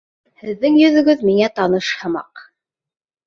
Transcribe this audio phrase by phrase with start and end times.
[0.43, 2.45] Һеҙҙең йөҙөгөҙ миңә таныш һымаҡ